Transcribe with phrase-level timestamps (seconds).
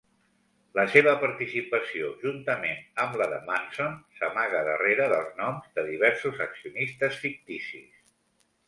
[0.77, 7.23] La seva participació juntament amb la de Manson s'amaga darrere dels noms de diversos accionistes
[7.27, 8.05] ficticis.